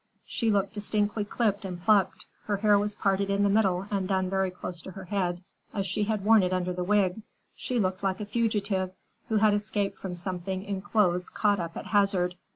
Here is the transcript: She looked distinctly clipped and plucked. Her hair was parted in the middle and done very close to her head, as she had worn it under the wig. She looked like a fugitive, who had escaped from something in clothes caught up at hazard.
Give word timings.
She 0.25 0.49
looked 0.49 0.73
distinctly 0.73 1.23
clipped 1.23 1.63
and 1.63 1.79
plucked. 1.79 2.25
Her 2.45 2.57
hair 2.57 2.79
was 2.79 2.95
parted 2.95 3.29
in 3.29 3.43
the 3.43 3.49
middle 3.51 3.85
and 3.91 4.07
done 4.07 4.31
very 4.31 4.49
close 4.49 4.81
to 4.81 4.89
her 4.89 5.03
head, 5.05 5.43
as 5.75 5.85
she 5.85 6.05
had 6.05 6.25
worn 6.25 6.41
it 6.41 6.51
under 6.51 6.73
the 6.73 6.83
wig. 6.83 7.21
She 7.55 7.77
looked 7.79 8.01
like 8.01 8.19
a 8.19 8.25
fugitive, 8.25 8.93
who 9.29 9.35
had 9.35 9.53
escaped 9.53 9.99
from 9.99 10.15
something 10.15 10.63
in 10.63 10.81
clothes 10.81 11.29
caught 11.29 11.59
up 11.59 11.77
at 11.77 11.85
hazard. 11.85 12.33